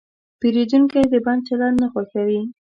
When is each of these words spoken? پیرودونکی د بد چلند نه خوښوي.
پیرودونکی 0.39 1.03
د 1.13 1.15
بد 1.25 1.39
چلند 1.47 1.75
نه 1.81 1.87
خوښوي. 1.93 2.41